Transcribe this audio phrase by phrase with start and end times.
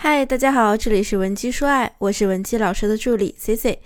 [0.00, 3.82] 嗨，大家好，这里是文姬说爱，我是文姬老师的助理 C C，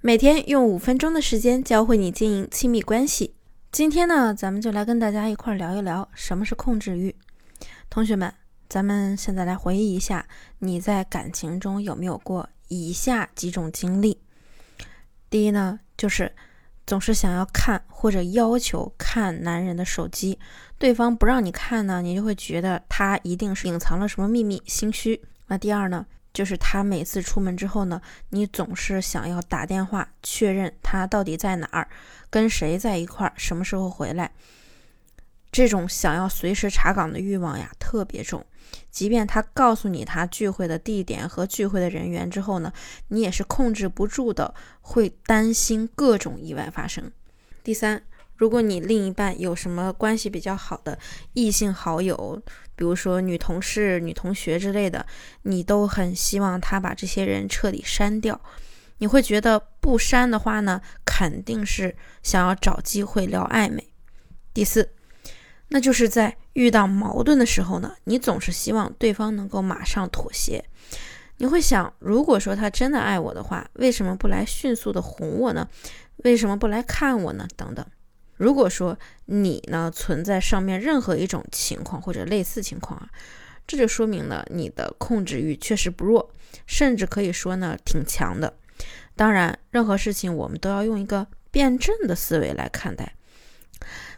[0.00, 3.34] 每天用五分钟的时间教会你经营亲密关系。
[3.72, 7.12] 今天呢，咱们就来跟大家一块聊一聊什么是控制欲。
[7.90, 8.32] 同学们，
[8.68, 10.24] 咱们现在来回忆一下，
[10.60, 14.16] 你在感情中有没有过以下几种经历？
[15.28, 16.32] 第一呢，就是
[16.86, 20.38] 总是想要看或者要求看男人的手机，
[20.78, 25.20] 对方不让你看呢，你就会觉得他一定是隐藏了什么秘密，心虚。
[25.48, 31.88] 那第二呢，就是他每次出门之后呢，你总是想要打电话确认他到底在哪儿，
[32.30, 34.30] 跟谁在一块儿，什么时候回来。
[35.50, 38.44] 这种想要随时查岗的欲望呀，特别重。
[38.90, 42.72] 即便他告诉你他聚会的地点和聚会的人员之后呢，
[43.08, 47.10] 你也是控制不住的，会担心各种意外发生。
[47.64, 48.02] 第三。
[48.36, 50.96] 如果你另一半有什么关系比较好的
[51.32, 52.40] 异性好友，
[52.78, 55.04] 比如说女同事、女同学之类的，
[55.42, 58.40] 你都很希望他把这些人彻底删掉。
[58.98, 63.92] 你会觉得不删的话呢，肯定是想要找机会聊暧昧。
[64.54, 64.90] 第四，
[65.68, 70.64] 那就是在遇到矛盾的时候呢，你总是希望对方能够马上妥协。
[71.38, 75.68] 你会想，如果说他真的爱我的话，为什么不来迅速的哄我呢？
[76.24, 77.46] 为什么不来看我呢？
[77.56, 77.84] 等等。
[78.38, 83.08] 如果说你呢存在上面任何一种情况或者类似情况啊，
[83.66, 86.30] 这就说明了你的控制欲确实不弱，
[86.66, 88.54] 甚至可以说呢挺强的。
[89.14, 93.14] 当然，任何事情我们都要用一个辩证的思维来看待。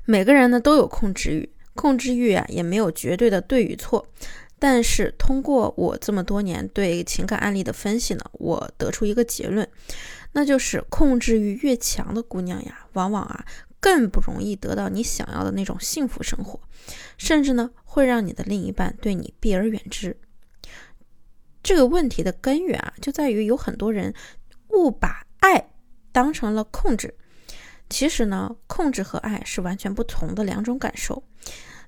[0.05, 4.07] 每个人呢都有控制欲，控制欲啊也没有绝对的对与错。
[4.59, 9.67] 但是通过我这么多年对情感案例的分析呢，我得出一个结论，
[10.33, 13.45] 那就是控制欲越强的姑娘呀，往往啊。
[13.81, 16.61] 更不容易得到你想要的那种幸福生活，
[17.17, 20.17] 甚至呢会让你的另一半对你避而远之。
[21.63, 24.15] 这个问题的根源啊，就在于有很多人
[24.69, 25.71] 误把爱
[26.13, 27.15] 当成了控制。
[27.89, 31.23] 其实呢，控制和爱是完全不同的两种感受。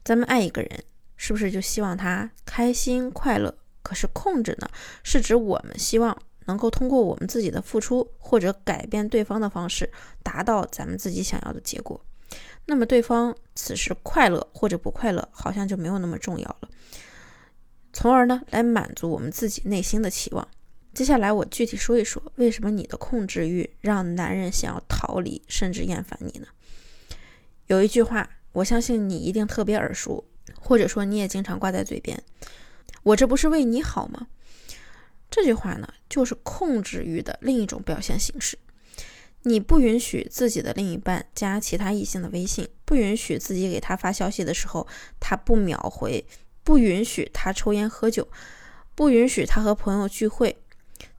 [0.04, 0.84] 咱们爱一个人，
[1.16, 3.56] 是不是就希望他开心快乐？
[3.82, 4.68] 可是控制呢，
[5.02, 6.16] 是指我们希望。
[6.46, 9.90] 能够通过我们自己的付出或者改变对方的方式，
[10.22, 12.00] 达到咱们自己想要的结果。
[12.64, 16.68] 那么对方此时快乐或者不快乐，好像就没有那么重要了。
[17.92, 20.46] 从而呢，来满足我们自己内心的期望。
[20.94, 26.46] 接下来我具体说一说，为什么你的控制欲让男人想要逃离甚至厌烦你呢？
[27.66, 30.24] 有一句话，我相信你一定特别耳熟，
[30.58, 32.22] 或者说你也经常挂在嘴边
[33.02, 34.26] ：“我这不是为你好吗？”
[35.32, 38.58] 这句话呢，就是控制欲的另一种表现形式。
[39.44, 44.86] 你不允许自己的另一半加其他异性的微信，不允许自己给他发消息的时候
[45.18, 46.26] 他不秒回，
[46.62, 48.28] 不允许他抽烟喝酒，
[48.94, 50.58] 不允许他和朋友聚会。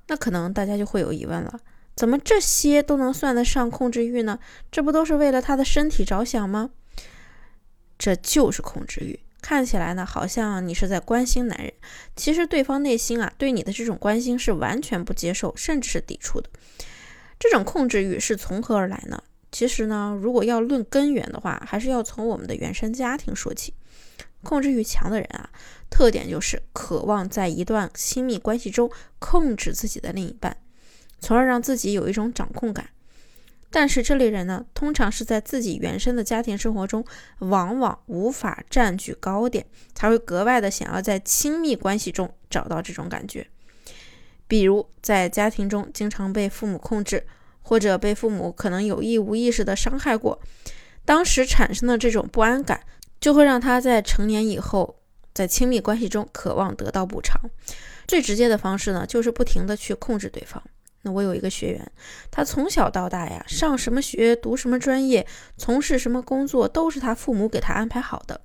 [0.07, 1.59] 那可能大家就会有疑问了：
[1.95, 4.37] 怎么这些都能算得上控制欲呢？
[4.71, 6.69] 这不都是为了他的身体着想吗？
[7.97, 9.19] 这就是控制欲。
[9.43, 11.73] 看起来呢，好像你是在关心男人，
[12.15, 16.49] 其实对方内心啊，对你的这种关心是完全不接受，甚至是抵触的。
[17.37, 19.21] 这种控制欲是从何而来呢？
[19.51, 23.73] 其实呢，如果要论根源的话，还是要从我们的原生家庭说起。
[24.43, 25.49] 控制欲强的人啊，
[25.89, 28.89] 特点就是渴望在一段亲密关系中
[29.19, 30.55] 控制自己的另一半，
[31.19, 32.89] 从而让自己有一种掌控感。
[33.75, 37.03] 但是这类人呢，通常是在自己原生的家庭生活中，
[37.39, 43.47] 往往无法占据高点，才会格外的想要在亲密关系中找到这种感觉。
[44.47, 47.25] 比如在家庭中经常被父母控制，
[47.63, 50.39] 或者被父母可能有意无意识的伤害过，
[51.03, 52.79] 当时产生的这种不安感，
[53.19, 54.97] 就会让他在成年以后，
[55.33, 57.41] 在亲密关系中渴望得到补偿。
[58.07, 60.61] 最直接的方式呢，就是不停的去控制对方。
[61.03, 61.91] 那我有一个学员，
[62.31, 65.27] 他从小到大呀，上什么学、读什么专业、
[65.57, 68.41] 从事什么工作，都是他父母给他安排好的。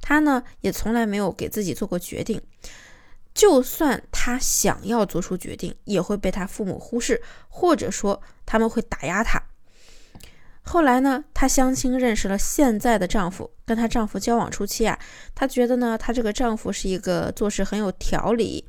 [0.00, 2.40] 他呢，也从来没有给自己做过决定。
[3.34, 9.42] 就算他想要做出决定，也会被他父母忽视，或者说他们会打压他。
[10.62, 14.98] 后来呢，她相亲认识了现在的丈夫，跟她丈夫交往初期啊，
[15.34, 18.66] 她觉得呢，她这个丈夫是一个做事很有条理、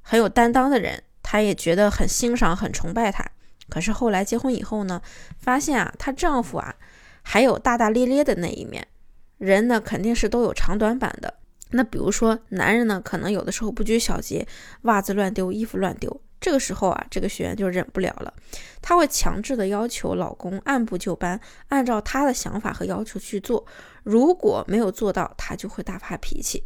[0.00, 1.02] 很有担当的人。
[1.30, 3.22] 她也觉得很欣赏、很崇拜他。
[3.68, 5.02] 可是后来结婚以后呢，
[5.38, 6.74] 发现啊，她丈夫啊，
[7.20, 8.88] 还有大大咧咧的那一面。
[9.36, 11.34] 人呢，肯定是都有长短板的。
[11.72, 14.48] 那比如说，男人呢，可能有的时候不拘小节，
[14.82, 16.18] 袜子乱丢，衣服乱丢。
[16.40, 18.32] 这个时候啊，这个学员就忍不了了，
[18.80, 23.66] 她会强制的要求老公按部就班，按照她的想法和要求去做。
[24.04, 26.64] 如果没有做到，她就会大发脾气，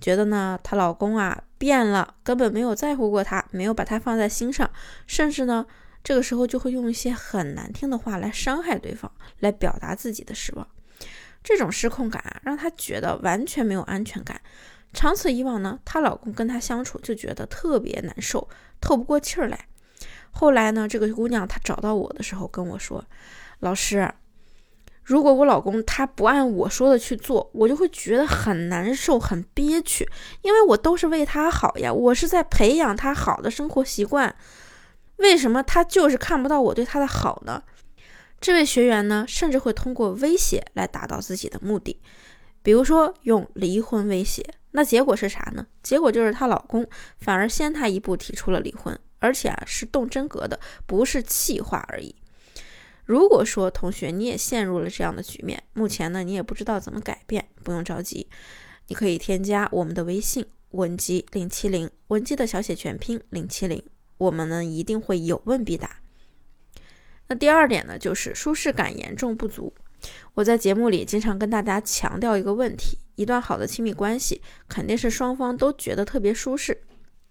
[0.00, 1.44] 觉得呢，她老公啊。
[1.56, 4.70] 变了，根本没有在乎过她，没有把她放在心上，
[5.06, 5.64] 甚至呢，
[6.02, 10.68] 这个时候就会用一些很难听的话来伤害对方，来表达自己的失望。
[11.42, 14.38] 这种失控感啊，让她觉得完全没有安全感。
[14.94, 18.48] 长此以往呢，她老公跟她相处就觉得特别难受，
[18.80, 19.66] 透不过气儿来。
[20.30, 23.04] 后来呢，这个姑娘她找到我的时候跟我说
[23.60, 24.10] ：“老师。”
[25.04, 30.08] 如果我老公他不按我说的去做，我就会觉得很难受、很憋屈，
[30.40, 34.34] 因为我都是为他好呀，我是在培养他好的生活习惯，
[35.16, 37.62] 为什么他就是看不到我对他的好呢？
[38.40, 42.00] 这位学员呢，甚至会通过威胁来达到自己的目的，
[42.62, 45.64] 比如说用离婚威胁，那结果是啥呢？
[45.84, 46.84] 结果就是她老公
[47.18, 52.12] 反而先她一步提出了离婚，而且啊是动真格的，不是气话而已。
[53.04, 58.28] 如果说同学你也陷入了这样的局面，目前呢你也不知道怎么改变，不用着急，
[58.88, 63.80] 你可以添加我们的微信文姬零七零，文姬的小写全拼零七零，
[64.18, 65.98] 我们呢一定会有问必答。
[67.28, 69.72] 那第二点呢就是舒适感严重不足。
[70.34, 76.82] 我在节目里经常跟大家强调一个问题：一段好的亲密关系肯定是双方都觉得特别舒适，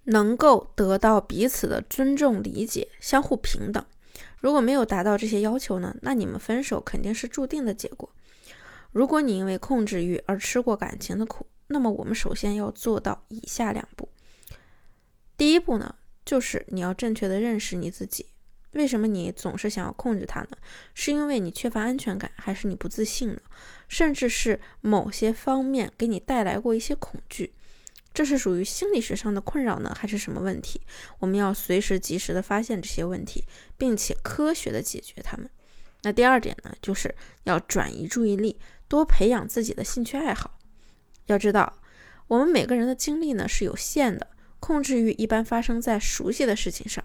[0.06, 3.84] 能够得到彼此的尊重、理解、相互平等。
[4.40, 8.10] 如果没有达到这些要求呢，那你们分手肯定是注定的结果。
[8.92, 14.10] 如果你因为控制欲而吃过感情的苦，那么我们首先要做到以下两步。
[15.36, 15.96] 第一步呢，
[16.26, 18.28] 就是你要正确的认识你自己。
[18.74, 20.58] 为什么你总是想要控制他呢？
[20.94, 23.40] 是因为你缺乏安全感，还是你不自信呢？
[23.88, 27.54] 甚至是某些方面给你带来过一些恐惧？
[28.14, 30.82] 这是属于心理学上的困扰呢，还是什么问题？
[31.20, 33.44] 我们要随时及时的发现这些问题，
[33.78, 35.50] 并且科学的解决它们。
[36.04, 40.60] 那第二点呢，就是要转移注意力，多培养自己的兴趣爱好。
[41.28, 41.82] 要知道，
[42.28, 44.28] 我们每个人的精力呢是有限的，
[44.60, 47.04] 控制欲一般发生在熟悉的事情上。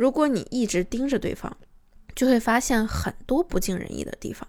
[0.00, 1.54] 如果你一直盯着对方，
[2.14, 4.48] 就会发现很多不尽人意的地方。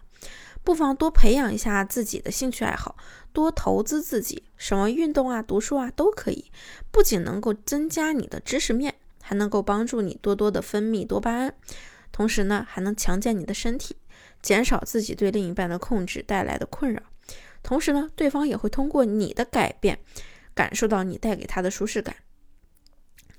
[0.64, 2.96] 不妨多培养一下自己的兴趣爱好，
[3.34, 6.50] 多投资自己，什么运动啊、读书啊都可以。
[6.90, 11.54] 不仅能够增加你的知识面，还能够帮助你多多的分泌多巴胺，
[12.14, 13.98] 同时呢，还能强健你的身体，
[14.42, 17.02] 减少自己对另一半的控制带来的困扰。
[17.62, 20.00] 同时呢，对方也会通过你的改变，
[20.56, 22.16] 感受到你带给他的舒适感。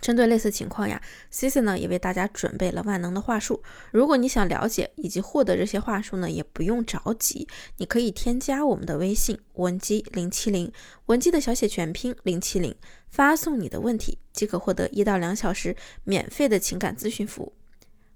[0.02, 1.00] 针对类似情况呀
[1.32, 3.62] ，Cici 呢也为大家准备了万能的话术。
[3.92, 7.46] 如果你想了解以及获得这些话术呢，也不用着急，
[7.76, 10.70] 你可以添加我们的微信文姬零七零，
[11.06, 12.74] 文姬的小写全拼零七零，
[13.08, 17.54] 发送你的问题即可获得一到两小时免费的情感咨询服务。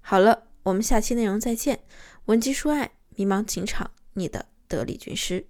[0.01, 1.79] 好了，我们下期内容再见。
[2.25, 5.47] 文姬说爱，迷茫情场，你的得力军师。